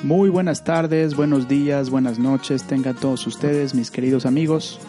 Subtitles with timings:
[0.00, 4.80] Muy buenas tardes, buenos días, buenas noches, tengan todos ustedes, mis queridos amigos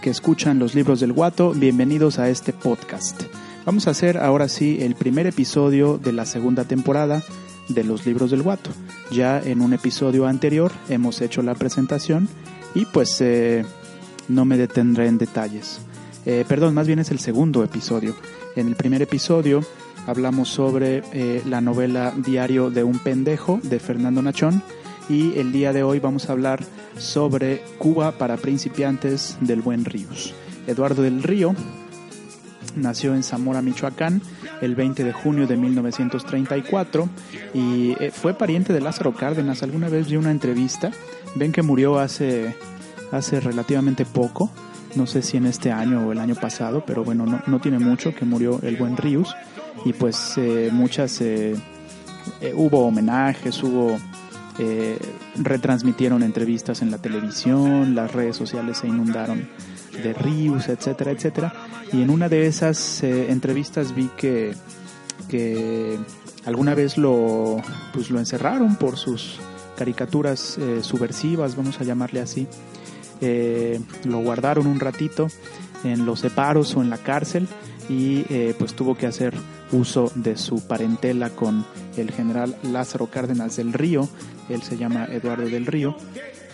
[0.00, 3.22] que escuchan los libros del guato, bienvenidos a este podcast.
[3.64, 7.24] Vamos a hacer ahora sí el primer episodio de la segunda temporada
[7.68, 8.70] de los libros del guato.
[9.10, 12.28] Ya en un episodio anterior hemos hecho la presentación
[12.76, 13.64] y pues eh,
[14.28, 15.80] no me detendré en detalles.
[16.26, 18.14] Eh, perdón, más bien es el segundo episodio.
[18.54, 19.64] En el primer episodio
[20.06, 24.62] hablamos sobre eh, la novela Diario de un pendejo de Fernando Nachón
[25.08, 26.60] y el día de hoy vamos a hablar
[26.98, 30.34] sobre Cuba para principiantes del buen Ríos.
[30.66, 31.54] Eduardo del Río
[32.76, 34.20] nació en Zamora, Michoacán,
[34.60, 37.08] el 20 de junio de 1934
[37.52, 39.62] y eh, fue pariente de Lázaro Cárdenas.
[39.62, 40.90] Alguna vez vi una entrevista,
[41.34, 42.54] ven que murió hace,
[43.12, 44.50] hace relativamente poco,
[44.96, 47.78] no sé si en este año o el año pasado, pero bueno, no, no tiene
[47.78, 49.34] mucho que murió el buen Ríos
[49.84, 51.54] y pues eh, muchas eh,
[52.40, 53.98] eh, hubo homenajes, hubo
[55.34, 59.48] retransmitieron entrevistas en la televisión, las redes sociales se inundaron
[60.00, 61.52] de Rius, etcétera, etcétera.
[61.92, 64.54] Y en una de esas entrevistas vi que,
[65.28, 65.98] que
[66.44, 67.56] alguna vez lo,
[67.92, 69.40] pues lo encerraron por sus
[69.76, 72.46] caricaturas subversivas, vamos a llamarle así.
[74.04, 75.26] lo guardaron un ratito
[75.82, 77.48] en los separos o en la cárcel
[77.88, 78.22] y
[78.56, 79.34] pues tuvo que hacer
[79.72, 81.64] uso de su parentela con
[81.96, 84.08] el general Lázaro Cárdenas del Río,
[84.48, 85.96] él se llama Eduardo del Río,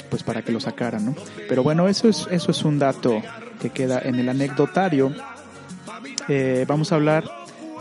[0.08, 1.14] pues para que lo sacaran, ¿no?
[1.48, 3.22] Pero bueno, eso es, eso es un dato
[3.60, 5.12] que queda en el anecdotario.
[6.28, 7.24] Eh, vamos a hablar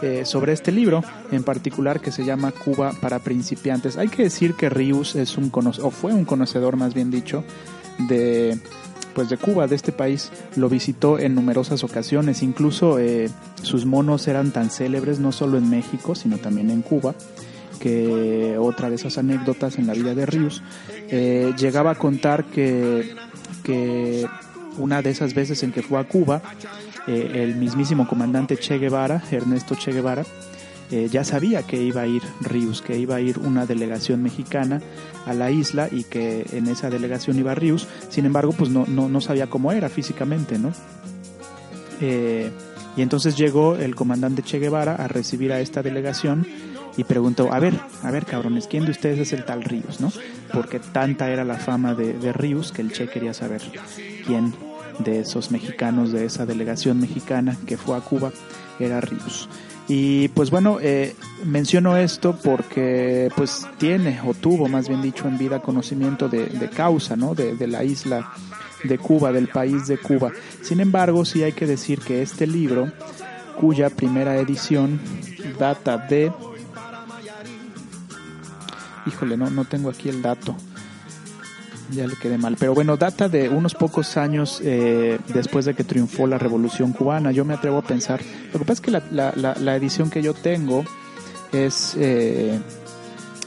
[0.02, 3.98] eh, sobre este libro en particular que se llama Cuba para principiantes.
[3.98, 7.44] Hay que decir que Ríos es un o fue un conocedor más bien dicho
[8.08, 8.58] de
[9.20, 12.42] pues de Cuba, de este país, lo visitó en numerosas ocasiones.
[12.42, 13.30] Incluso eh,
[13.62, 17.16] sus monos eran tan célebres no solo en México, sino también en Cuba,
[17.82, 20.64] que otra de esas anécdotas en la vida de Ríos,
[21.10, 23.14] eh, llegaba a contar que,
[23.62, 24.26] que
[24.78, 26.42] una de esas veces en que fue a Cuba,
[27.06, 30.24] eh, el mismísimo comandante Che Guevara, Ernesto Che Guevara,
[30.92, 34.82] eh, ya sabía que iba a ir Rius, que iba a ir una delegación mexicana
[35.26, 39.08] a la isla y que en esa delegación iba Rius, sin embargo, pues no, no,
[39.08, 40.72] no sabía cómo era físicamente, ¿no?
[42.02, 42.50] Eh,
[42.98, 46.48] y entonces llegó el comandante Che Guevara a recibir a esta delegación
[46.98, 50.12] y preguntó, a ver, a ver cabrones, ¿quién de ustedes es el tal Ríos, no?
[50.52, 53.62] Porque tanta era la fama de, de Ríos que el Che quería saber
[54.26, 54.56] quién
[54.98, 58.32] de esos mexicanos, de esa delegación mexicana que fue a Cuba,
[58.80, 59.50] era Ríos.
[59.90, 65.40] Y pues bueno, eh, menciono esto porque pues tiene o tuvo más bien dicho en
[65.40, 67.34] vida conocimiento de, causa, ¿no?
[67.34, 68.32] De, de, la isla
[68.84, 70.32] de Cuba, del país de Cuba.
[70.62, 72.92] Sin embargo, sí hay que decir que este libro,
[73.60, 75.00] cuya primera edición
[75.58, 76.32] data de...
[79.08, 80.56] Híjole, no, no tengo aquí el dato
[81.92, 82.56] ya le quedé mal.
[82.60, 87.32] Pero bueno, data de unos pocos años eh, después de que triunfó la Revolución Cubana.
[87.32, 88.22] Yo me atrevo a pensar.
[88.54, 90.84] Lo que pasa es que la, la, la, edición que yo tengo
[91.52, 92.60] es, eh,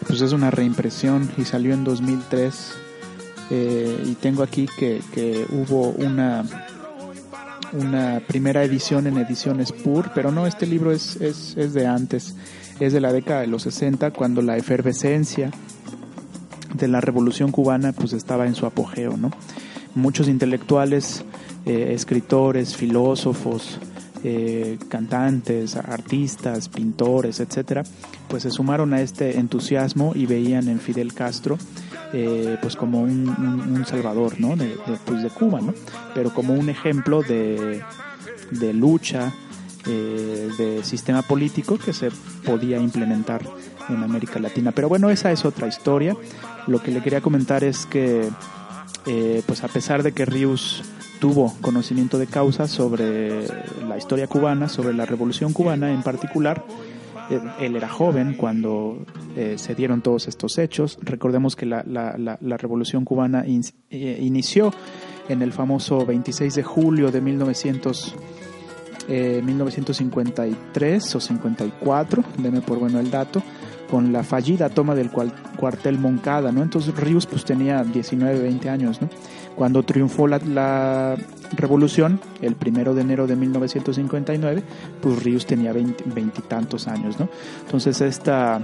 [0.07, 2.75] pues es una reimpresión y salió en 2003.
[3.51, 6.45] Eh, y tengo aquí que, que hubo una
[7.73, 12.35] una primera edición en ediciones PUR, pero no, este libro es, es, es de antes,
[12.81, 15.51] es de la década de los 60, cuando la efervescencia
[16.75, 19.31] de la Revolución Cubana pues estaba en su apogeo, ¿no?
[19.95, 21.25] Muchos intelectuales,
[21.67, 23.79] eh, escritores, filósofos,
[24.25, 27.83] eh, cantantes, artistas, pintores, etcétera,
[28.29, 31.59] pues se sumaron a este entusiasmo y veían en Fidel Castro
[32.13, 34.57] eh, pues como un, salvador, ¿no?
[34.57, 35.75] De, pues de Cuba, ¿no?
[36.15, 37.83] Pero como un ejemplo de,
[38.51, 39.33] de lucha,
[39.85, 42.11] de sistema político que se
[42.45, 43.43] podía implementar
[43.95, 44.73] en América Latina.
[44.73, 46.17] Pero bueno, esa es otra historia.
[46.67, 48.29] Lo que le quería comentar es que,
[49.07, 50.83] eh, pues a pesar de que Rius
[51.21, 53.47] tuvo conocimiento de causa sobre
[53.87, 56.65] la historia cubana, sobre la revolución cubana en particular,
[57.31, 59.05] eh, él era joven cuando
[59.37, 60.99] eh, se dieron todos estos hechos.
[61.01, 64.73] Recordemos que la, la, la, revolución cubana inició
[65.29, 68.17] en el famoso 26 de julio de 1900.
[69.09, 73.43] 1953 o 54, deme por bueno el dato,
[73.93, 76.63] con la fallida toma del cuartel Moncada, ¿no?
[76.63, 79.11] Entonces Ríos pues tenía 19, 20 años, ¿no?
[79.55, 81.15] Cuando triunfó la,
[81.55, 84.63] revolución, el primero de enero de 1959,
[85.03, 87.29] pues Ríos tenía veintitantos años, ¿no?
[87.67, 88.63] Entonces esta,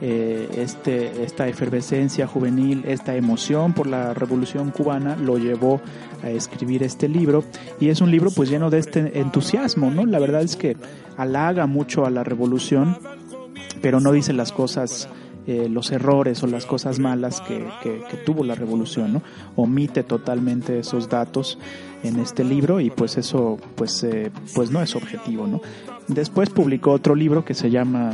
[0.00, 5.80] eh, este, esta efervescencia juvenil, esta emoción por la revolución cubana lo llevó
[6.22, 7.42] a escribir este libro
[7.80, 10.06] y es un libro pues lleno de este entusiasmo, ¿no?
[10.06, 10.76] La verdad es que
[11.16, 12.96] halaga mucho a la revolución
[13.80, 15.08] pero no dice las cosas
[15.48, 17.64] eh, los errores o las cosas malas que,
[18.26, 19.22] tuvo la revolución, ¿no?
[19.56, 21.58] Omite totalmente esos datos
[22.02, 25.62] en este libro y pues eso pues, eh, pues no es objetivo, ¿no?
[26.06, 28.12] Después publicó otro libro que se llama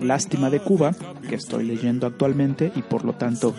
[0.00, 0.94] Lástima de Cuba,
[1.28, 3.56] que estoy leyendo actualmente y por lo tanto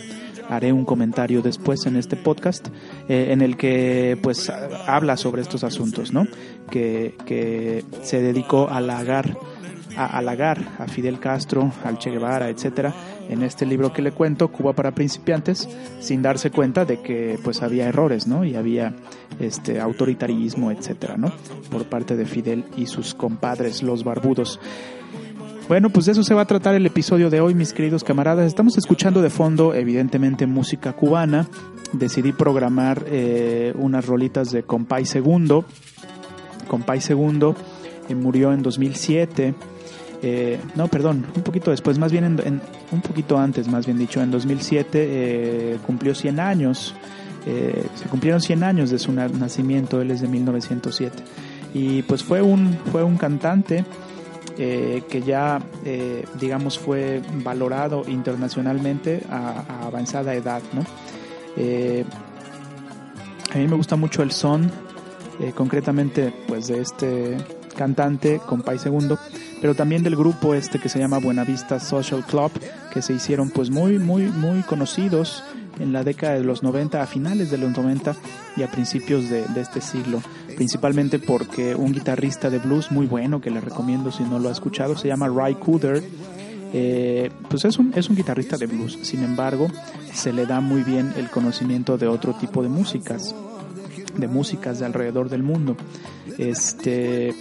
[0.48, 2.70] haré un comentario después en este podcast
[3.10, 4.50] eh, en el que pues
[4.88, 6.28] habla sobre estos asuntos, ¿no?
[6.72, 9.38] Que, que se dedicó a halagar
[10.00, 12.94] a halagar a Fidel Castro, al Che Guevara, etcétera,
[13.28, 15.68] en este libro que le cuento, Cuba para principiantes,
[16.00, 18.46] sin darse cuenta de que pues había errores, ¿no?
[18.46, 18.94] Y había
[19.42, 21.34] este autoritarismo, etcétera, ¿no?
[21.69, 24.62] Por parte de Fidel y sus compadres, los barbudos.
[25.68, 28.48] Bueno, pues de eso se va a tratar el episodio de hoy, mis queridos camaradas.
[28.48, 31.48] Estamos escuchando de fondo, evidentemente, música cubana.
[31.92, 35.66] Decidí programar eh, unas rolitas de Compay Segundo.
[36.69, 37.56] Compay Segundo
[38.07, 39.54] eh, murió en 2007.
[40.21, 42.62] Eh, no, perdón, un poquito después, más bien en,
[42.92, 46.95] un poquito antes, más bien dicho, en 2007 cumplió 100 años.
[47.45, 51.24] se cumplieron 100 años de su nacimiento, él es de 1907.
[51.74, 53.86] Y pues fue un, fue un cantante
[54.62, 60.83] eh, que ya, eh, digamos, fue valorado internacionalmente a, avanzada edad, ¿no?
[61.56, 62.04] Eh,
[63.54, 64.69] a mí me gusta mucho el son,
[65.56, 67.38] concretamente, pues, de este
[67.77, 69.18] cantante, Compay Segundo,
[69.62, 72.52] pero también del grupo este que se llama Buenavista Social Club,
[72.94, 75.44] que se hicieron, pues, muy, muy, muy conocidos
[75.80, 78.16] en la década de los 90, a finales de los 90
[78.58, 80.22] y a principios de, de este siglo.
[80.56, 84.52] Principalmente porque un guitarrista de blues muy bueno que le recomiendo si no lo ha
[84.52, 86.04] escuchado se llama Ry Cooder.
[86.74, 89.70] Eh, pues es un, es un guitarrista de blues, sin embargo
[90.14, 93.34] se le da muy bien el conocimiento de otro tipo de músicas,
[94.18, 95.76] de músicas de alrededor del mundo,
[96.38, 97.34] este,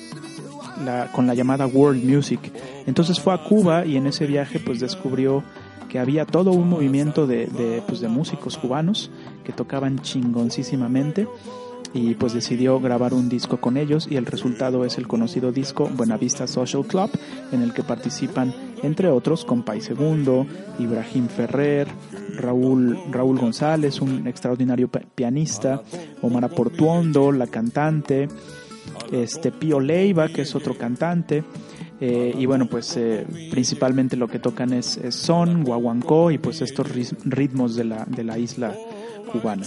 [0.85, 2.53] la, con la llamada world music.
[2.87, 5.43] Entonces fue a Cuba y en ese viaje pues descubrió
[5.89, 9.11] que había todo un movimiento de, de, pues, de músicos cubanos
[9.45, 11.27] que tocaban chingoncísimamente
[11.95, 15.89] y pues decidió grabar un disco con ellos y el resultado es el conocido disco
[15.89, 17.11] Buenavista Social Club
[17.53, 20.47] en el que participan entre otros Compay Segundo,
[20.79, 21.89] Ibrahim Ferrer,
[22.37, 25.83] Raúl, Raúl González, un extraordinario pianista,
[26.23, 28.29] Omar Portuondo, la cantante,
[29.13, 31.45] este Pío Leiva, que es otro cantante,
[32.01, 36.87] eh, y bueno, pues eh, principalmente lo que tocan es, son, guaguancó y pues estos
[37.25, 38.75] ritmos de la, de la isla
[39.33, 39.67] cubana.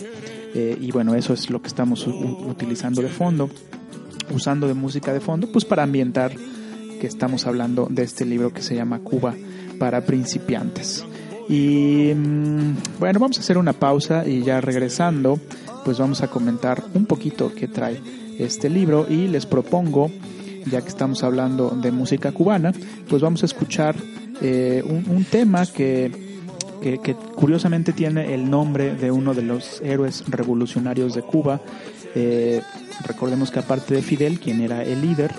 [0.54, 3.50] Eh, y bueno, eso es lo que estamos utilizando de fondo,
[4.34, 6.34] usando de música de fondo, pues para ambientar
[7.00, 9.34] que estamos hablando de este libro que se llama Cuba
[9.80, 11.06] para principiantes.
[11.50, 15.40] Y mm, bueno, vamos a hacer una pausa y ya regresando,
[15.84, 18.00] pues vamos a comentar un poquito qué trae
[18.44, 20.12] este libro y les propongo,
[20.66, 22.74] ya que estamos hablando de música cubana,
[23.10, 23.96] pues vamos a escuchar
[24.42, 26.32] eh, un tema que
[26.82, 31.62] que, curiosamente tiene el nombre de uno de los héroes revolucionarios de Cuba.
[32.16, 32.62] Eh,
[33.06, 35.34] recordemos que aparte de Fidel, quien era el líder,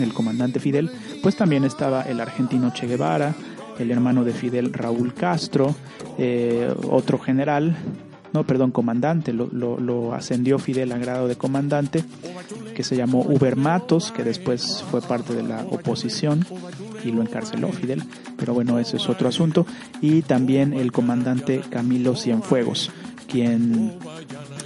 [0.00, 0.90] el comandante Fidel,
[1.22, 3.34] pues también estaba el argentino Che Guevara,
[3.78, 5.74] el hermano de Fidel Raúl Castro,
[6.18, 7.74] eh, otro general,
[8.34, 12.04] no, perdón, comandante, lo, lo, ascendió Fidel a grado de comandante,
[12.74, 16.44] que se llamó Uber Matos, que después fue parte de la oposición
[17.04, 18.02] y lo encarceló Fidel,
[18.36, 19.66] pero bueno, ese es otro asunto.
[20.00, 22.90] Y también el comandante Camilo Cienfuegos,
[23.28, 23.92] quien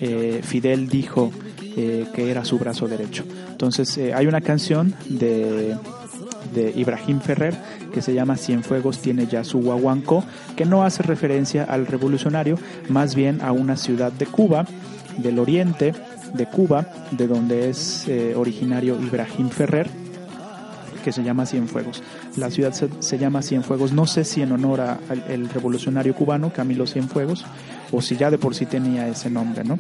[0.01, 1.31] eh, Fidel dijo
[1.77, 3.25] eh, que era su brazo derecho.
[3.51, 5.77] Entonces eh, hay una canción de
[6.55, 7.55] de Ibrahim Ferrer
[7.93, 10.25] que se llama Cienfuegos tiene ya su guaguancó,
[10.57, 14.67] que no hace referencia al revolucionario, más bien a una ciudad de Cuba,
[15.17, 15.95] del oriente
[16.35, 19.89] de Cuba, de donde es eh, originario Ibrahim Ferrer,
[21.05, 22.03] que se llama Cienfuegos.
[22.37, 27.45] La ciudad se, llama Cienfuegos, no sé si en honor al revolucionario cubano Camilo Cienfuegos,
[27.93, 29.79] o si ya de por sí tenía ese nombre, ¿no?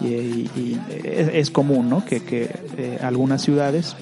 [0.00, 2.04] Y, es, común, ¿no?
[2.04, 3.96] Que, que eh, algunas ciudades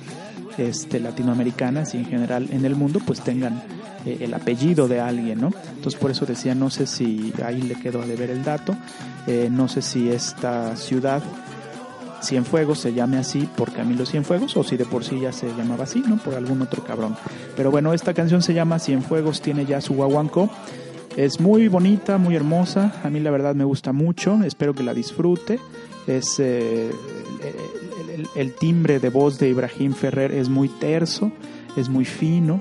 [0.58, 3.62] este, latinoamericanas y en general en el mundo pues tengan
[4.06, 5.50] eh, el apellido de alguien, ¿no?
[5.76, 8.76] Entonces por eso decía, no sé si ahí le quedó a deber el dato,
[9.26, 11.22] eh, no sé si esta ciudad
[12.24, 15.84] Cienfuegos se llame así por Camilo Cienfuegos o si de por sí ya se llamaba
[15.84, 16.16] así, ¿no?
[16.16, 17.16] Por algún otro cabrón.
[17.56, 20.48] Pero bueno, esta canción se llama Cienfuegos tiene ya su guaguanco.
[21.16, 22.94] Es muy bonita, muy hermosa.
[23.04, 24.42] A mí la verdad me gusta mucho.
[24.42, 25.60] Espero que la disfrute.
[26.06, 26.90] Es eh,
[28.34, 31.32] el, timbre de voz de Ibrahim Ferrer es muy terso,
[31.76, 32.60] es muy fino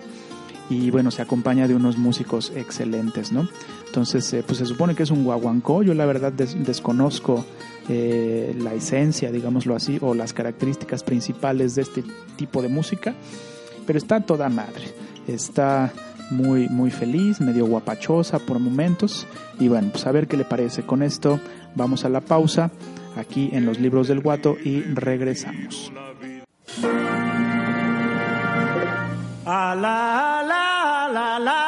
[0.69, 3.47] y bueno, se acompaña de unos músicos excelentes, ¿no?
[3.85, 7.45] Entonces, eh, pues se supone que es un guaguancó, yo la verdad des desconozco
[7.89, 12.03] eh, la esencia, digámoslo así, o las características principales de este
[12.37, 13.13] tipo de música,
[13.85, 14.85] pero está toda madre,
[15.27, 15.93] está
[16.29, 19.27] muy, muy feliz, medio guapachosa por momentos.
[19.59, 20.83] Y bueno, pues a ver qué le parece.
[20.83, 21.39] Con esto
[21.75, 22.71] vamos a la pausa
[23.15, 25.91] aquí en los libros del guato y regresamos.
[29.45, 31.62] la, la, la.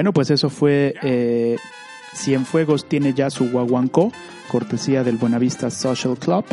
[0.00, 1.58] Bueno, pues eso fue eh,
[2.14, 4.10] Cienfuegos tiene ya su guaguancó,
[4.50, 6.46] cortesía del Buenavista Social Club.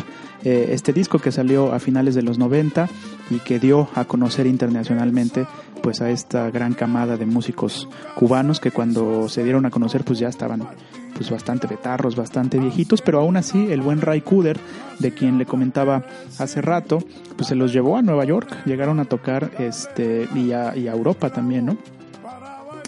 [0.44, 2.90] Eh, este disco que salió a finales de los 90
[3.30, 5.46] y que dio a conocer internacionalmente
[5.82, 10.18] pues a esta gran camada de músicos cubanos que cuando se dieron a conocer pues
[10.18, 10.68] ya estaban
[11.14, 14.60] pues bastante betarros, bastante viejitos, pero aún así el buen Ray Kuder,
[14.98, 16.04] de quien le comentaba
[16.38, 16.98] hace rato,
[17.36, 21.64] pues se los llevó a Nueva York, llegaron a tocar este y a Europa también,
[21.64, 21.97] ¿no?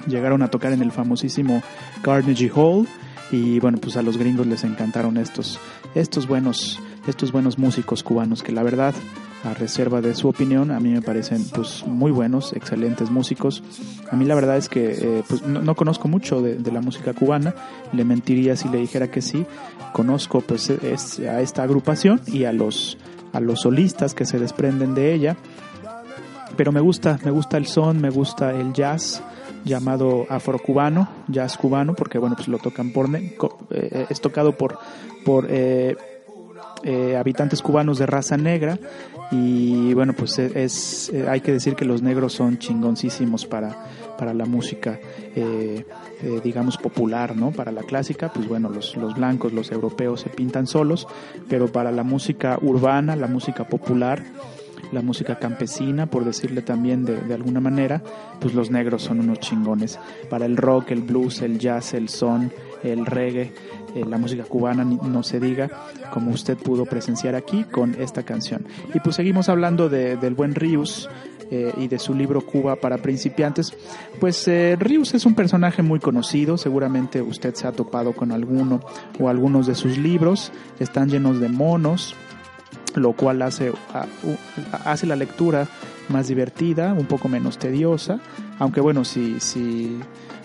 [0.06, 1.62] Llegaron a tocar en el famosísimo
[2.02, 2.86] Carnegie Hall
[3.30, 5.58] y bueno, pues a los gringos les encantaron estos
[5.94, 8.94] estos buenos estos buenos músicos cubanos que la verdad
[9.44, 13.62] a reserva de su opinión, a mí me parecen pues muy buenos, excelentes músicos.
[14.10, 17.14] A mí la verdad es que eh, pues no, no, conozco mucho de, la música
[17.14, 17.54] cubana,
[17.92, 19.46] le mentiría si le dijera que sí.
[19.92, 22.98] Conozco pues es, a esta agrupación y a los
[23.32, 25.36] a los solistas que se desprenden de ella.
[26.56, 29.22] Pero me gusta, me gusta el son, me gusta el jazz
[29.64, 34.78] llamado afrocubano, jazz cubano, porque bueno, pues lo tocan por eh, es tocado por
[35.24, 35.96] por eh,
[36.82, 38.78] eh, habitantes cubanos de raza negra.
[39.32, 43.86] Y bueno pues es, hay que decir que los negros son chingoncísimos para
[44.18, 44.98] para la música
[46.42, 50.66] digamos popular no para la clásica pues bueno los, los blancos los europeos se pintan
[50.66, 51.06] solos
[51.48, 54.24] pero para la música urbana la música popular
[54.92, 58.02] la música campesina, por decirle también de, de, alguna manera,
[58.40, 59.98] pues los negros son unos chingones.
[60.28, 63.52] Para el rock, el blues, el jazz, el son, el reggae,
[63.94, 65.68] eh, la música cubana no se diga,
[66.12, 68.66] como usted pudo presenciar aquí con esta canción.
[68.94, 71.08] Y pues seguimos hablando de, del buen Rius.
[71.52, 73.74] Eh, y de su libro Cuba para principiantes,
[74.20, 78.78] pues eh, Rius es un personaje muy conocido, seguramente usted se ha topado con alguno
[79.18, 82.14] o algunos de sus libros, están llenos de monos,
[82.94, 83.72] lo cual hace,
[84.84, 85.68] hace la lectura
[86.08, 88.20] más divertida, un poco menos tediosa,
[88.58, 90.00] aunque bueno, si, si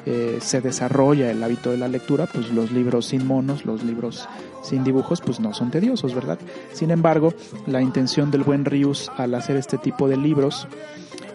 [0.05, 4.27] eh, se desarrolla el hábito de la lectura, pues los libros sin monos, los libros
[4.61, 6.37] sin dibujos, pues no son tediosos, ¿verdad?
[6.71, 7.33] Sin embargo,
[7.65, 10.67] la intención del buen Rius al hacer este tipo de libros,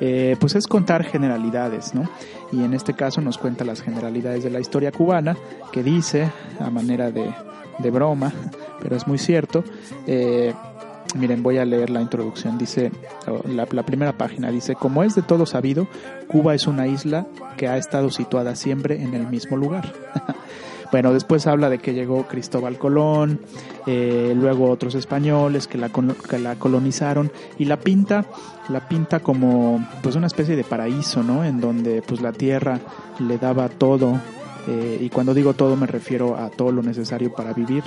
[0.01, 2.09] eh, pues es contar generalidades, ¿no?
[2.53, 5.37] Y en este caso nos cuenta las generalidades de la historia cubana,
[5.73, 7.33] que dice, a manera de,
[7.79, 8.33] de broma,
[8.81, 9.65] pero es muy cierto,
[10.07, 10.55] eh,
[11.15, 12.57] Miren, voy a leer la introducción.
[12.57, 12.93] Dice,
[13.47, 15.89] la, la, primera página dice, como es de todo sabido,
[16.29, 19.93] Cuba es una isla que ha estado situada siempre en el mismo lugar.
[20.93, 23.41] bueno, después habla de que llegó Cristóbal Colón,
[23.87, 28.25] eh, luego otros españoles que la, que la colonizaron y la pinta,
[28.69, 31.45] la pinta como pues una especie de paraíso, ¿no?
[31.45, 32.79] En donde pues la tierra
[33.19, 34.21] le daba todo,
[34.69, 37.83] eh, y cuando digo todo me refiero a todo lo necesario para vivir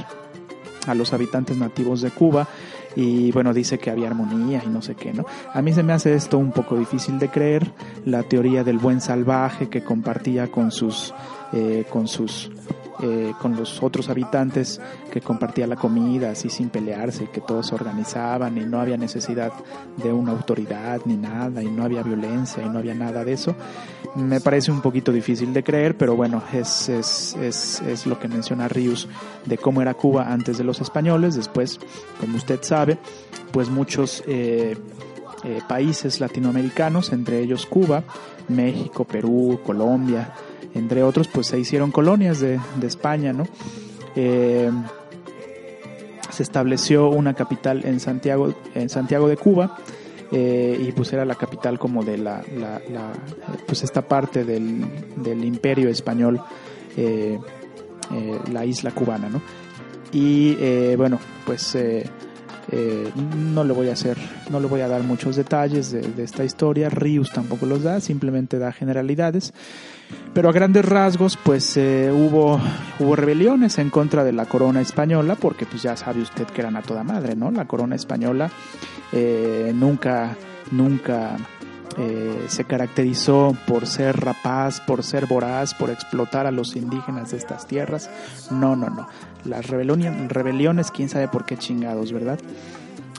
[0.87, 2.47] a los habitantes nativos de Cuba
[2.95, 5.25] y bueno, dice que había armonía y no sé qué, ¿no?
[5.53, 7.71] A mí se me hace esto un poco difícil de creer,
[8.05, 11.13] la teoría del buen salvaje que compartía con sus,
[11.53, 12.51] eh, con sus,
[13.01, 17.71] eh, con los otros habitantes, que compartía la comida así sin pelearse y que todos
[17.73, 19.51] organizaban y no había necesidad
[19.97, 23.55] de una autoridad ni nada y no había violencia y no había nada de eso.
[24.15, 28.27] Me parece un poquito difícil de creer, pero bueno, es, es, es, es lo que
[28.27, 29.07] menciona Rius
[29.45, 31.35] de cómo era Cuba antes de los españoles.
[31.35, 31.79] Después,
[32.19, 32.99] como usted sabe,
[33.51, 34.77] pues muchos eh,
[35.43, 38.03] eh, países latinoamericanos, entre ellos Cuba,
[38.47, 40.33] México, Perú, Colombia,
[40.75, 43.47] entre otros, pues se hicieron colonias de, de España, ¿no?
[44.15, 44.71] Eh,
[46.29, 49.77] se estableció una capital en Santiago, en Santiago de Cuba,
[50.31, 52.43] eh, y pues era la capital como de la,
[53.67, 54.83] pues esta parte del,
[55.15, 56.41] del imperio español,
[56.97, 57.37] eh,
[58.51, 59.41] la isla cubana, ¿no?
[60.11, 60.55] Y
[60.95, 61.75] bueno, pues
[62.71, 64.17] no le voy a hacer,
[64.49, 68.57] no le voy a dar muchos detalles de, esta historia, Rius tampoco los da, simplemente
[68.57, 69.53] da generalidades.
[70.33, 72.59] Pero a grandes rasgos, pues eh, hubo,
[72.99, 76.75] hubo rebeliones en contra de la corona española, porque pues ya sabe usted que eran
[76.75, 77.51] a toda madre, ¿no?
[77.51, 78.49] La corona española
[79.11, 80.35] eh, nunca,
[80.71, 81.37] nunca
[81.97, 87.37] eh, se caracterizó por ser rapaz, por ser voraz, por explotar a los indígenas de
[87.37, 88.09] estas tierras.
[88.49, 89.07] No, no, no.
[89.45, 92.39] Las rebeliones, quién sabe por qué chingados, ¿verdad?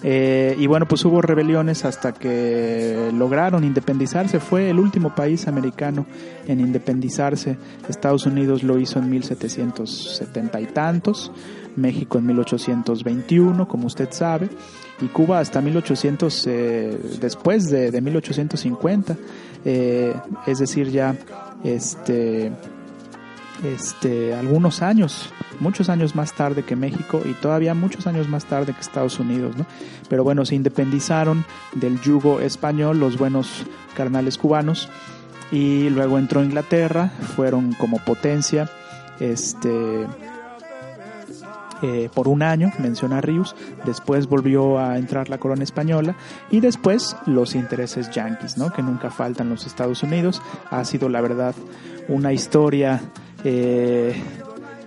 [0.06, 4.38] Eh, y bueno, pues hubo rebeliones hasta que lograron independizarse.
[4.38, 6.04] Fue el último país americano
[6.46, 7.56] en independizarse.
[7.88, 11.32] Estados Unidos lo hizo en 1770 y tantos,
[11.76, 14.50] México en 1821, como usted sabe,
[15.00, 19.16] y Cuba hasta 1800, eh, después de, de 1850.
[19.64, 20.14] Eh,
[20.46, 21.16] es decir, ya
[21.64, 22.52] este
[23.64, 28.72] este, algunos años, muchos años más tarde que México y todavía muchos años más tarde
[28.72, 29.56] que Estados Unidos.
[30.08, 33.64] Pero bueno, se independizaron del yugo español los buenos
[33.96, 34.88] carnales cubanos
[35.50, 38.68] y luego entró Inglaterra, fueron como potencia,
[39.20, 40.06] este,
[41.82, 46.16] eh, por un año, menciona Rius, después volvió a entrar la corona española
[46.50, 48.72] y después los intereses yanquis, ¿no?
[48.72, 50.40] que nunca faltan los Estados Unidos.
[50.70, 51.54] Ha sido la verdad
[52.08, 53.00] una historia
[53.44, 54.14] eh,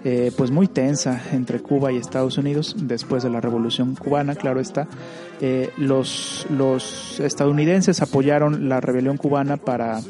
[0.04, 4.60] eh, pues muy tensa entre Cuba y Estados Unidos después de la Revolución Cubana, claro
[4.60, 4.88] está.
[5.78, 10.02] los, los estadounidenses apoyaron la rebelión cubana para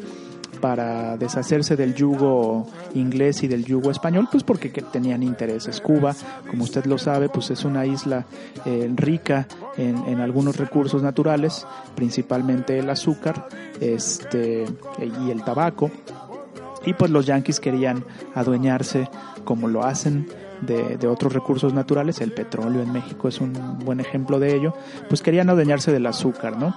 [0.57, 5.79] para deshacerse del yugo inglés y del yugo español, pues porque tenían intereses.
[5.79, 6.15] Cuba,
[6.49, 8.25] como usted lo sabe, pues es una isla
[8.65, 13.47] eh, rica en, en, algunos recursos naturales, principalmente el azúcar
[13.79, 14.65] este,
[15.25, 15.91] y el tabaco.
[16.87, 19.09] Y pues los yanquis querían adueñarse,
[19.43, 20.25] como lo hacen
[20.61, 24.73] de, otros recursos naturales, el petróleo en México es un buen ejemplo de ello,
[25.09, 26.73] pues querían adueñarse del azúcar, ¿no?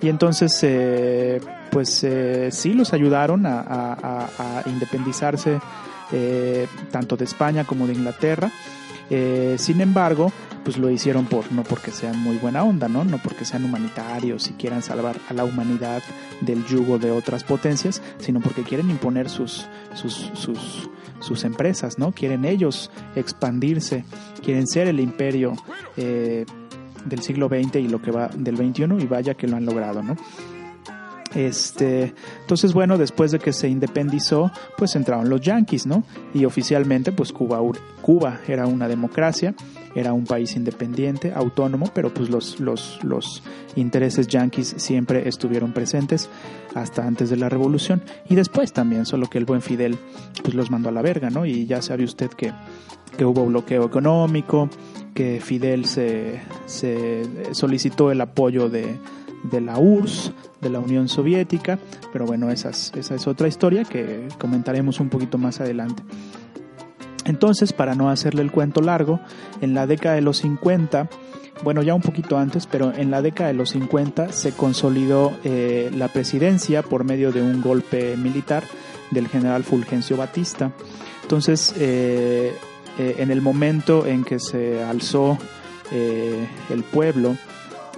[0.00, 5.60] Y entonces, eh, pues eh, sí los ayudaron a, independizarse
[6.10, 8.50] eh, tanto de España como de Inglaterra.
[9.56, 10.32] Sin embargo,
[10.64, 13.04] pues lo hicieron por no porque sean muy buena onda, ¿no?
[13.04, 16.02] No porque sean humanitarios y quieran salvar a la humanidad
[16.40, 22.12] del yugo de otras potencias, sino porque quieren imponer sus sus sus sus empresas, ¿no?
[22.12, 24.04] Quieren ellos expandirse,
[24.42, 25.54] quieren ser el imperio
[25.96, 26.46] eh,
[27.04, 30.02] del siglo XX y lo que va del XXI y vaya que lo han logrado,
[30.02, 30.16] ¿no?
[31.34, 36.02] Este, entonces bueno, después de que se independizó, pues entraron los yanquis, ¿no?
[36.34, 37.60] Y oficialmente, pues Cuba,
[38.02, 39.54] Cuba era una democracia,
[39.94, 43.42] era un país independiente, autónomo, pero pues los, los, los
[43.76, 46.28] intereses yanquis siempre estuvieron presentes
[46.74, 49.98] hasta antes de la revolución y después también, solo que el buen Fidel
[50.42, 51.46] pues los mandó a la verga, ¿no?
[51.46, 52.52] Y ya sabe usted que,
[53.16, 54.68] que hubo bloqueo económico,
[55.14, 58.96] que Fidel se, se solicitó el apoyo de,
[59.42, 61.78] de la URSS, de la Unión Soviética,
[62.12, 66.02] pero bueno, esa es, otra historia que comentaremos un poquito más adelante.
[67.24, 69.20] Entonces, para no hacerle el cuento largo,
[69.60, 71.08] en la década de los 50,
[71.62, 75.90] bueno, ya un poquito antes, pero en la década de los 50 se consolidó eh,
[75.94, 78.64] la presidencia por medio de un golpe militar
[79.10, 80.72] del general Fulgencio Batista.
[81.22, 82.54] Entonces, eh,
[82.98, 85.38] eh, en el momento en que se alzó
[85.92, 87.36] el pueblo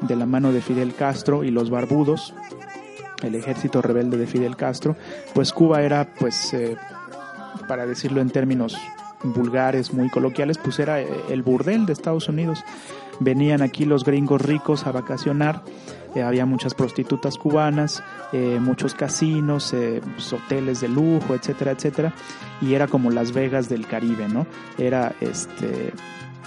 [0.02, 2.34] de la mano de Fidel Castro y los barbudos,
[3.22, 4.96] el ejército rebelde de Fidel Castro,
[5.34, 6.76] pues Cuba era, pues, eh,
[7.68, 8.76] para decirlo en términos
[9.22, 12.64] vulgares, muy coloquiales, pues era eh, el burdel de Estados Unidos.
[13.20, 15.62] Venían aquí los gringos ricos a vacacionar,
[16.14, 18.02] eh, había muchas prostitutas cubanas,
[18.60, 19.74] muchos casinos,
[20.14, 22.12] pues, hoteles de lujo, etcétera, etcétera,
[22.60, 24.46] y era como Las Vegas del Caribe, ¿no?
[24.78, 25.92] Era este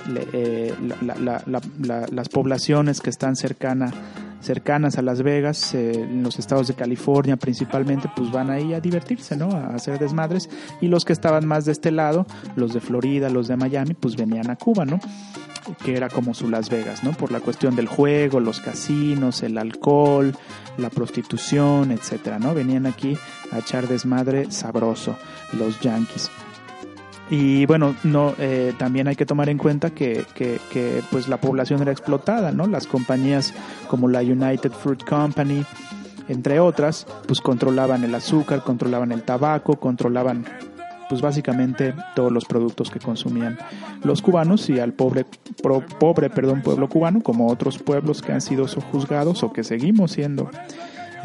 [0.08, 3.92] la, las poblaciones que están cercana
[4.46, 8.80] cercanas a Las Vegas, eh, en los estados de California principalmente, pues van ahí a
[8.80, 9.50] divertirse, ¿no?
[9.50, 10.50] A hacer desmadres.
[10.82, 14.16] Y los que estaban más de este lado, los de Florida, los de Miami, pues
[14.16, 15.00] venían a Cuba, ¿no?
[15.84, 17.14] que era como su Las Vegas, ¿no?
[17.14, 20.36] Por la cuestión del juego, los casinos, el alcohol,
[20.78, 22.54] la prostitución, etcétera, ¿no?
[22.54, 23.18] Venían aquí
[23.52, 25.18] a echar desmadre sabroso
[25.54, 26.30] los yankees.
[27.30, 31.38] Y bueno, no, eh, también hay que tomar en cuenta que, que, que, pues la
[31.38, 32.68] población era explotada, ¿no?
[32.68, 33.54] Las compañías
[33.88, 35.66] como la United Fruit Company,
[36.28, 40.46] entre otras, pues controlaban el azúcar, controlaban el tabaco, controlaban
[41.08, 43.58] pues básicamente todos los productos que consumían
[44.04, 45.26] los cubanos y al pobre
[45.62, 50.14] pro, pobre perdón pueblo cubano como otros pueblos que han sido sojuzgados o que seguimos
[50.14, 50.50] siendo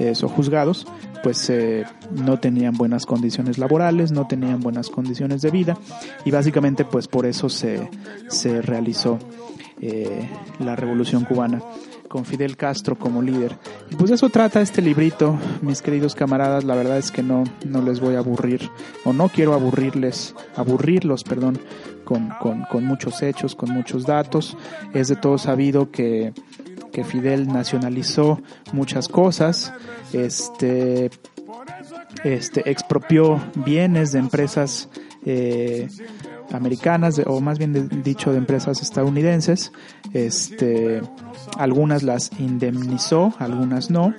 [0.01, 0.87] eh, sojuzgados
[1.23, 5.77] pues eh, no tenían buenas condiciones laborales no tenían buenas condiciones de vida
[6.25, 7.91] y básicamente pues por eso se,
[8.29, 9.19] se realizó
[9.83, 10.27] eh,
[10.59, 11.61] la revolución cubana
[12.09, 13.57] con Fidel Castro como líder.
[13.89, 16.65] Y pues eso trata este librito, mis queridos camaradas.
[16.65, 18.69] La verdad es que no, no les voy a aburrir,
[19.05, 21.61] o no quiero aburrirles, aburrirlos, perdón,
[22.05, 24.57] con, con, con muchos hechos, con muchos datos.
[24.93, 26.33] Es de todo sabido que,
[26.91, 28.41] que Fidel nacionalizó
[28.73, 29.73] muchas cosas,
[30.13, 31.11] este,
[32.25, 34.89] este, expropió bienes de empresas
[35.25, 35.89] eh,
[36.53, 39.73] americanas o más bien dicho de empresas estadounidenses.
[40.13, 41.01] Este
[41.57, 44.15] algunas las indemnizó algunas no.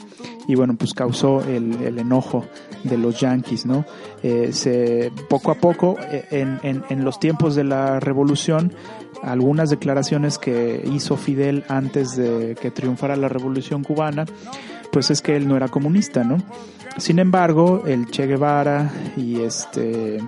[0.48, 2.46] Y bueno pues causó el, el enojo
[2.84, 3.86] de los yanquis no
[4.24, 8.74] eh, se poco a poco eh, en, en, en los tiempos de la revolución
[9.22, 14.26] algunas declaraciones que hizo Fidel antes de que triunfara la revolución cubana
[14.92, 16.38] pues es que él no era comunista no
[16.98, 20.20] sin embargo el Che Guevara y este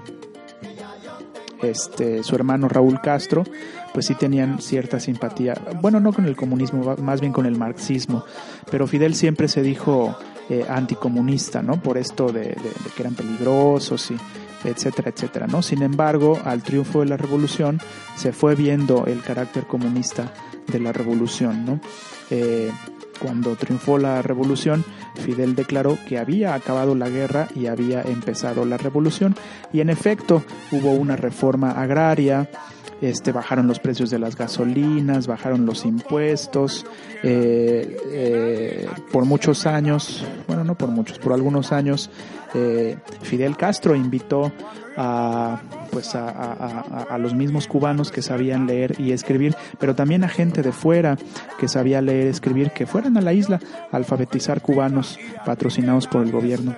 [1.63, 3.43] este, su hermano Raúl Castro,
[3.93, 8.23] pues sí tenían cierta simpatía, bueno, no con el comunismo, más bien con el marxismo,
[8.69, 10.15] pero Fidel siempre se dijo
[10.49, 11.82] eh, anticomunista, ¿no?
[11.82, 14.17] Por esto de, de, que eran peligrosos y
[14.63, 15.62] etcétera, etcétera, ¿no?
[15.62, 17.80] Sin embargo, al triunfo de la revolución
[18.15, 20.34] se fue viendo el carácter comunista
[20.67, 21.80] de la revolución, ¿no?
[22.30, 22.71] Eh,
[23.19, 24.84] cuando triunfó la revolución,
[25.15, 29.36] Fidel declaró que había acabado la guerra y había empezado la revolución.
[29.71, 32.49] Y en efecto, hubo una reforma agraria,
[33.04, 36.86] este, bajaron los precios de las gasolinas, bajaron los impuestos.
[37.22, 42.10] Eh, eh, por muchos años, bueno, no por muchos, por algunos años,
[42.54, 44.54] eh, Fidel Castro invitó
[44.96, 45.60] a,
[45.92, 46.30] pues a,
[47.10, 51.18] a, los mismos cubanos que sabían leer y escribir, pero también a gente de fuera
[51.60, 53.60] que sabía leer y escribir, que fueran a la isla
[53.92, 56.74] a alfabetizar cubanos patrocinados por el gobierno.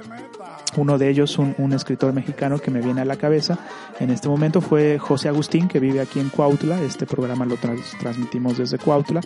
[0.77, 3.57] Uno de ellos, un, escritor mexicano que me viene a la cabeza
[3.99, 6.81] en este momento fue José Agustín, que vive aquí en Cuautla.
[6.81, 9.21] Este programa lo transmitimos desde Cuautla.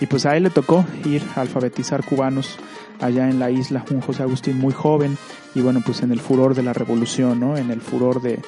[0.00, 2.58] Y pues a él le tocó ir a alfabetizar cubanos
[3.00, 5.16] allá en la isla, un José Agustín muy joven
[5.54, 7.56] y bueno, pues en el furor de la revolución, ¿no?
[7.56, 8.40] En el furor de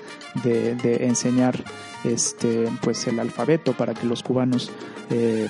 [1.01, 1.63] enseñar
[2.05, 4.71] este, pues el alfabeto para que los cubanos
[5.11, 5.49] eh,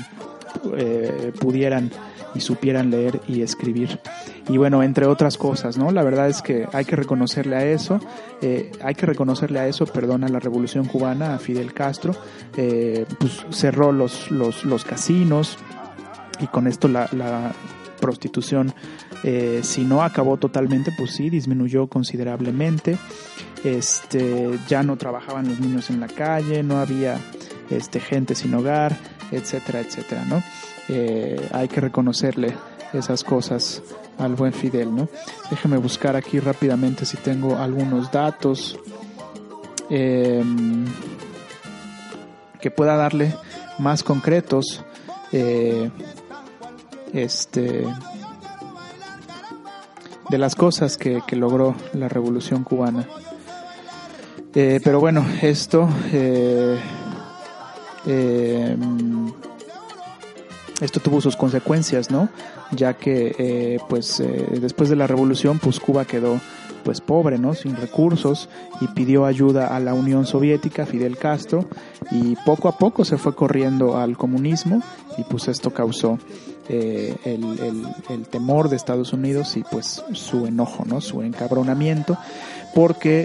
[0.77, 1.91] eh, pudieran
[2.35, 4.01] y supieran leer y escribir.
[4.49, 5.91] Y bueno, entre otras cosas, ¿no?
[5.91, 8.01] La verdad es que hay que reconocerle a eso,
[8.41, 12.15] eh, hay que reconocerle a eso, perdón, a la revolución cubana, a Fidel Castro,
[12.57, 15.59] eh, pues cerró los, los, los casinos
[16.41, 17.53] y con esto la, la
[18.03, 18.75] prostitución,
[19.23, 22.99] eh, si no acabó totalmente, pues sí, disminuyó considerablemente.
[23.65, 27.17] Este, ya no trabajaban los niños en la calle, no había
[27.71, 28.97] este, gente sin hogar,
[29.31, 30.43] etcétera, etcétera, ¿no?
[30.95, 32.55] Eh, hay que reconocerle
[32.93, 33.83] esas cosas
[34.19, 35.09] al buen Fidel, ¿no?
[35.51, 38.79] Déjeme buscar aquí rápidamente si tengo algunos datos
[39.89, 40.45] eh,
[42.61, 43.35] que pueda darle
[43.79, 44.85] más concretos.
[45.33, 45.91] Eh,
[47.13, 47.87] este
[50.33, 53.07] de las cosas que, logró la revolución cubana.
[54.55, 56.79] Eh, pero bueno, esto eh,
[58.07, 58.77] eh,
[60.83, 62.29] esto tuvo sus consecuencias, ¿no?
[62.73, 66.41] Ya que eh, pues eh, después de la revolución pues Cuba quedó
[66.83, 67.55] pues pobre, ¿no?
[67.55, 68.49] Sin recursos
[68.81, 71.67] y pidió ayuda a la Unión Soviética, Fidel Castro,
[72.11, 74.83] y poco a poco se fue corriendo al comunismo
[75.17, 76.19] y pues esto causó
[76.69, 81.01] eh, el, el, temor de Estados Unidos y pues su enojo, ¿no?
[81.01, 82.17] Su encabronamiento,
[82.75, 83.25] porque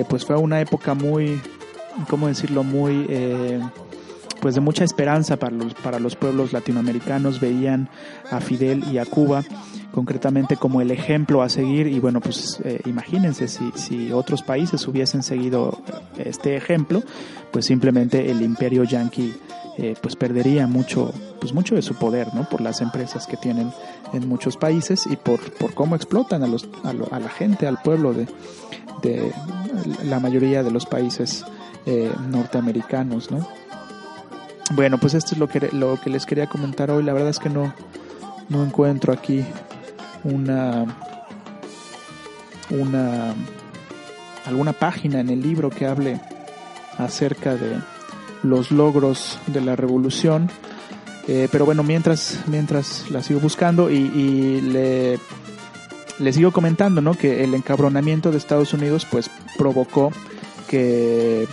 [0.00, 1.40] eh, pues fue una época muy,
[2.08, 2.64] ¿cómo decirlo?
[2.64, 3.06] Muy...
[3.08, 3.60] Eh,
[4.40, 7.88] pues de mucha esperanza para los, para los pueblos latinoamericanos, veían
[8.30, 9.44] a Fidel y a Cuba
[9.92, 11.86] concretamente como el ejemplo a seguir.
[11.86, 15.82] Y bueno pues eh, imagínense si, si otros países hubiesen seguido
[16.18, 17.02] este ejemplo
[17.50, 19.34] pues simplemente el imperio yanqui
[19.78, 23.72] eh, pues perdería mucho pues mucho de su poder no por las empresas que tienen
[24.12, 27.66] en muchos países y por, por cómo explotan a los a, lo, a la gente
[27.66, 28.26] al pueblo de,
[29.02, 29.32] de
[30.04, 31.44] la mayoría de los países
[31.86, 33.48] eh, norteamericanos no
[34.70, 37.02] bueno, pues esto es lo que, lo que les quería comentar hoy.
[37.02, 37.72] La verdad es que no,
[38.48, 39.44] no encuentro aquí
[40.24, 40.84] una,
[42.70, 43.34] una,
[44.44, 46.20] alguna página en el libro que hable
[46.98, 47.78] acerca de
[48.42, 50.50] los logros de la revolución.
[51.26, 55.18] Eh, pero bueno, mientras, mientras la sigo buscando y, y le,
[56.18, 57.14] le sigo comentando, ¿no?
[57.14, 60.10] Que el encabronamiento de Estados Unidos pues provocó
[60.68, 61.46] que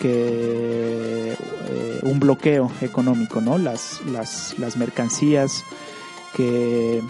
[0.00, 3.58] que eh, un bloqueo económico, ¿no?
[3.58, 5.64] Las, las, mercancías
[6.34, 7.02] que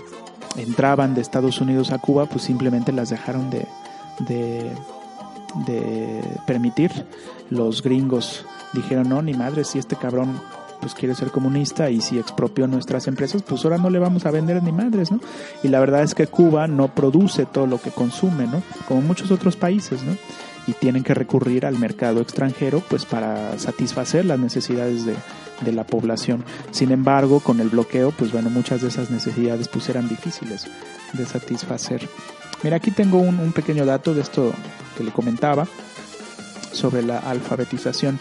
[0.57, 3.67] entraban de Estados Unidos a Cuba, pues simplemente las dejaron de,
[4.21, 4.71] de,
[5.67, 6.91] de permitir.
[7.49, 10.41] Los gringos dijeron, no, ni madre, si este cabrón
[10.81, 14.31] pues quiere ser comunista y si expropió nuestras empresas, pues ahora no le vamos a
[14.31, 15.21] vender ni madres, ¿no?
[15.63, 18.63] Y la verdad es que Cuba no produce todo lo que consume, ¿no?
[18.89, 20.17] Como muchos otros países, ¿no?
[20.67, 25.17] Y tienen que recurrir al mercado extranjero pues para satisfacer las necesidades de,
[25.63, 26.45] de, la población.
[26.71, 30.67] Sin embargo, con el bloqueo, pues bueno, muchas de esas necesidades pues eran difíciles
[31.13, 32.09] de satisfacer.
[32.63, 34.53] Mira, aquí tengo un, un pequeño dato de esto
[34.97, 35.67] que le comentaba
[36.73, 38.19] sobre la alfabetización.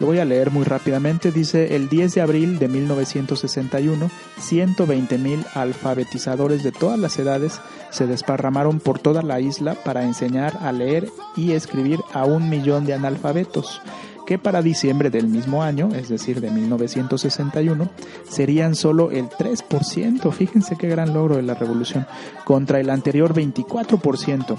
[0.00, 1.30] Lo voy a leer muy rápidamente.
[1.30, 7.60] Dice, el 10 de abril de 1961, 120 mil alfabetizadores de todas las edades
[7.90, 12.86] se desparramaron por toda la isla para enseñar a leer y escribir a un millón
[12.86, 13.82] de analfabetos
[14.30, 17.90] que para diciembre del mismo año, es decir, de 1961,
[18.28, 20.30] serían solo el 3%.
[20.30, 22.06] Fíjense qué gran logro de la revolución,
[22.44, 24.56] contra el anterior 24%,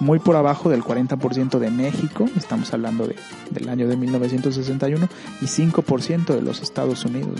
[0.00, 3.14] muy por abajo del 40% de México, estamos hablando de,
[3.50, 5.08] del año de 1961,
[5.40, 7.38] y 5% de los Estados Unidos.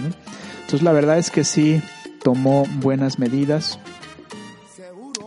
[0.61, 1.83] Entonces la verdad es que sí
[2.23, 3.81] tomó buenas medidas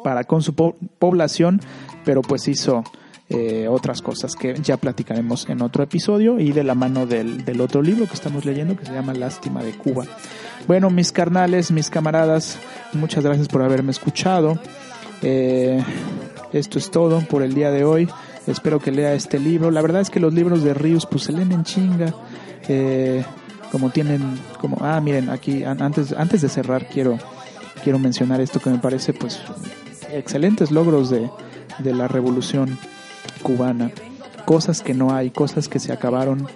[0.06, 1.60] para con su población,
[2.06, 2.86] pero pues hizo
[3.28, 7.60] eh, otras cosas que ya platicaremos en otro episodio y de la mano del, del,
[7.60, 10.06] otro libro que estamos leyendo que se llama Lástima de Cuba.
[10.68, 12.60] Bueno, mis carnales, mis camaradas,
[12.94, 14.60] muchas gracias por haberme escuchado.
[15.24, 15.84] Eh,
[16.54, 18.08] esto es todo por el día de hoy.
[18.46, 19.72] Espero que lea este libro.
[19.72, 22.14] La verdad es que los libros de Ríos pues se leen en chinga.
[22.68, 23.24] Eh,
[23.72, 27.18] como tienen, como, ah, miren, aquí antes, antes de cerrar quiero,
[27.84, 29.42] quiero mencionar esto que me parece pues
[30.12, 31.30] excelentes logros de,
[31.80, 32.78] de la revolución
[33.46, 33.92] cubana,
[34.46, 36.48] cosas que no hay, cosas que se acabaron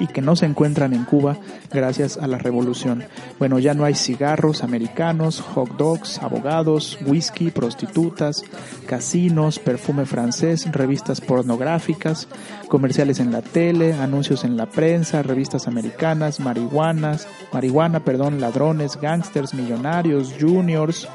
[0.00, 1.36] y que no se encuentran en Cuba
[1.72, 3.04] gracias a la revolución.
[3.38, 8.42] Bueno, ya no hay cigarros americanos, hot dogs, abogados, whisky, prostitutas,
[8.86, 12.26] casinos, perfume francés, revistas pornográficas,
[12.66, 19.54] comerciales en la tele, anuncios en la prensa, revistas americanas, marihuanas, marihuana, perdón, ladrones, gángsters,
[19.54, 21.08] millonarios, juniors,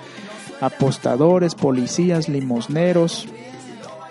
[0.62, 3.28] apostadores, policías, limosneros,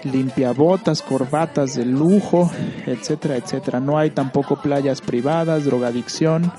[0.05, 2.51] limpiabotas, corbatas de lujo,
[2.87, 3.81] etcétera, etcétera.
[3.81, 6.53] No hay tampoco playas privadas, drogadicción,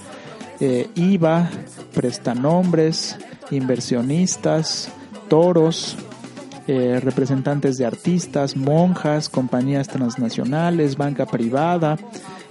[0.59, 1.49] eh, IVA,
[1.93, 3.17] prestanombres,
[3.51, 4.89] inversionistas,
[5.27, 5.97] toros,
[6.67, 11.97] eh, representantes de artistas, monjas, compañías transnacionales, banca privada,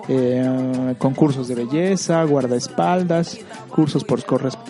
[0.09, 3.39] eh, concursos de belleza, guardaespaldas,
[3.69, 4.23] cursos por,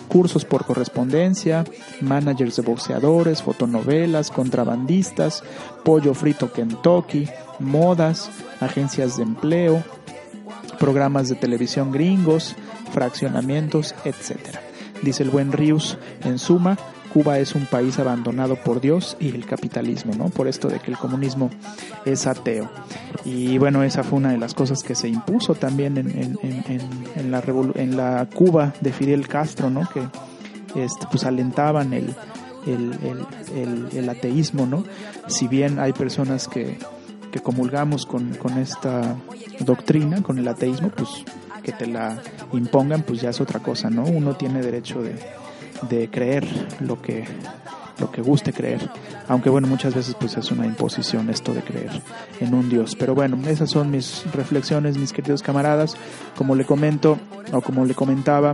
[0.07, 1.63] cursos por correspondencia,
[2.01, 5.43] managers de boxeadores, fotonovelas, contrabandistas,
[5.83, 7.27] pollo frito Kentucky,
[7.59, 9.83] modas, agencias de empleo,
[10.79, 12.55] programas de televisión gringos,
[12.91, 14.37] fraccionamientos, etc.
[15.01, 16.77] Dice el buen Rius, en suma,
[17.13, 20.29] Cuba es un país abandonado por Dios y el capitalismo, ¿no?
[20.29, 21.51] Por esto de que el comunismo
[22.05, 22.71] es ateo.
[23.23, 28.73] Y bueno, esa fue una de las cosas que se impuso también en, la, Cuba
[28.81, 29.87] de Fidel Castro, ¿no?
[29.93, 30.01] Que
[30.81, 32.15] este, pues alentaban el,
[34.09, 34.83] ateísmo, ¿no?
[35.27, 36.79] Si bien hay personas que,
[37.31, 39.15] que comulgamos con, con esta
[39.59, 41.09] doctrina, con el ateísmo, pues
[41.61, 42.21] que te la
[42.51, 44.03] impongan, pues ya es otra cosa, ¿no?
[44.03, 45.15] Uno tiene derecho de,
[45.89, 46.47] de creer
[46.79, 47.25] lo que
[47.99, 48.89] lo que guste creer.
[49.27, 51.91] Aunque bueno muchas veces pues es una imposición esto de creer
[52.39, 52.95] en un dios.
[52.95, 55.95] Pero bueno esas son mis reflexiones mis queridos camaradas.
[56.35, 57.17] Como le comento
[57.51, 58.53] o como le comentaba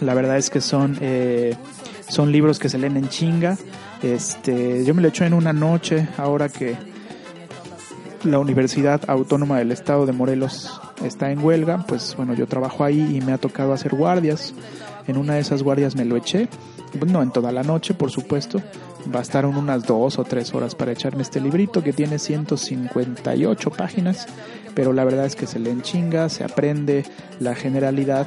[0.00, 1.56] la verdad es que son eh,
[2.08, 3.56] son libros que se leen en chinga.
[4.02, 6.76] Este yo me lo echo en una noche ahora que
[8.24, 13.16] la Universidad Autónoma del Estado de Morelos está en huelga, pues bueno, yo trabajo ahí
[13.16, 14.54] y me ha tocado hacer guardias
[15.06, 16.48] en una de esas guardias me lo eché,
[17.06, 18.60] no en toda la noche, por supuesto.
[19.06, 24.26] Bastaron unas dos o tres horas para echarme este librito que tiene 158 páginas,
[24.74, 27.04] pero la verdad es que se lee en chinga, se aprende
[27.40, 28.26] la generalidad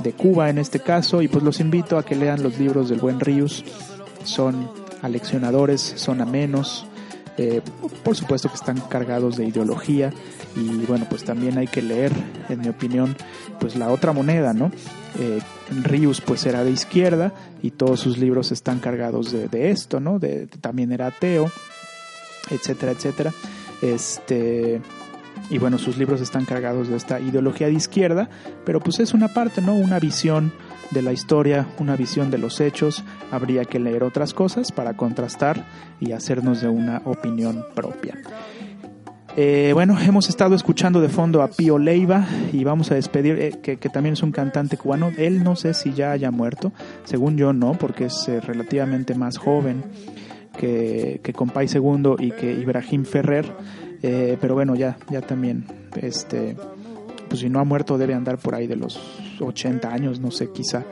[0.00, 1.22] de Cuba en este caso.
[1.22, 3.64] Y pues los invito a que lean los libros del buen Rius.
[4.24, 4.70] Son
[5.02, 6.86] aleccionadores, son amenos,
[7.36, 7.60] eh,
[8.02, 10.10] por supuesto que están cargados de ideología.
[10.56, 12.12] Y bueno pues también hay que leer
[12.48, 13.16] en mi opinión
[13.58, 14.70] pues la otra moneda no
[15.18, 15.40] eh,
[15.82, 20.46] Rius pues era de izquierda y todos sus libros están cargados de, esto no de,
[20.60, 21.50] también era ateo
[22.50, 23.32] etcétera etcétera.
[23.82, 24.80] Este
[25.50, 28.28] y bueno sus libros están cargados de esta ideología de izquierda
[28.64, 30.52] pero pues es una parte no una visión
[30.90, 35.64] de la historia, una visión de los hechos, habría que leer otras cosas para contrastar
[36.00, 38.18] y hacernos de una opinión propia.
[39.36, 43.50] Eh, bueno, hemos estado escuchando de fondo a Pío Leiva y vamos a despedir, eh,
[43.60, 45.10] que, también es un cantante cubano.
[45.16, 49.38] Él no sé si ya haya muerto, según yo no, porque es eh, relativamente más
[49.38, 49.82] joven
[50.56, 53.52] que, que Compay Segundo y que Ibrahim Ferrer.
[54.00, 55.64] pero bueno, ya, ya también,
[56.00, 56.56] este,
[57.28, 59.00] pues si no ha muerto debe andar por ahí de los
[59.40, 60.84] 80 años, no sé, quizá.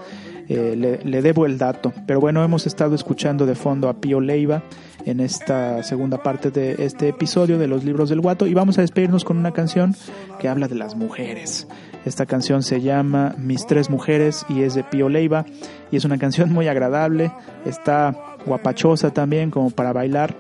[0.49, 1.93] Eh, le, debo el dato.
[2.07, 4.63] Pero bueno, hemos estado escuchando de fondo a Pío Leiva
[5.05, 8.83] en esta segunda parte de este episodio de los libros del guato y vamos a
[8.83, 9.95] despedirnos con una canción
[10.39, 11.67] que habla de las mujeres.
[12.05, 15.45] Esta canción se llama Mis tres mujeres y es de Pío Leiva
[15.91, 17.33] y es una canción muy agradable,
[17.65, 20.35] está guapachosa también como para bailar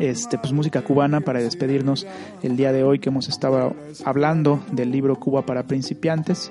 [0.00, 2.06] este, pues música cubana para despedirnos
[2.42, 6.50] el día de hoy que hemos estado hablando del libro Cuba para principiantes.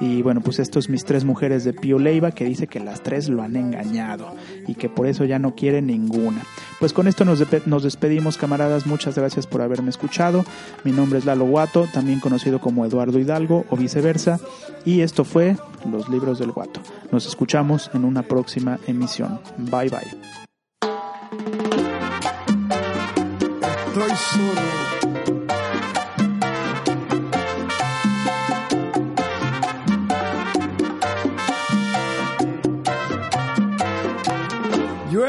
[0.00, 3.28] Y bueno, pues estos mis tres mujeres de Pío Leiva que dice que las tres
[3.28, 4.34] lo han engañado
[4.66, 6.42] y que por eso ya no quiere ninguna.
[6.80, 8.86] Pues con esto nos, nos despedimos, camaradas.
[8.86, 10.44] Muchas gracias por haberme escuchado.
[10.82, 14.40] Mi nombre es Lalo Guato, también conocido como Eduardo Hidalgo o viceversa.
[14.84, 15.56] Y esto fue
[15.90, 16.80] Los Libros del Guato.
[17.12, 19.40] Nos escuchamos en una próxima emisión.
[19.58, 20.00] Bye bye.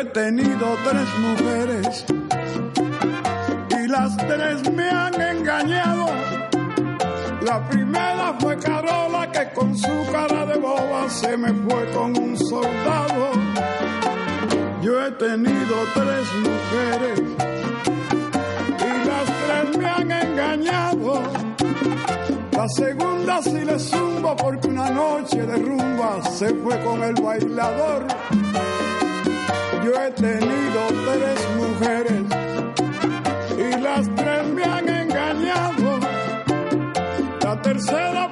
[0.06, 2.06] He tenido tres mujeres
[3.70, 6.08] y las tres me han engañado.
[7.41, 12.38] La primera fue Carola que con su cara de boba se me fue con un
[12.38, 13.32] soldado.
[14.82, 17.22] Yo he tenido tres mujeres
[18.80, 21.24] y las tres me han engañado.
[22.51, 28.08] La segunda sí le zumbo porque una noche de rumba se fue con el bailador.
[29.86, 32.23] Yo he tenido tres mujeres
[33.55, 35.99] y las tres me han engañado.
[37.43, 38.31] La tercera